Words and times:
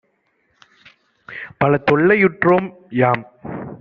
பலதொல் 1.59 2.05
லையுற்றோம்- 2.07 2.67
யாம் 3.01 3.23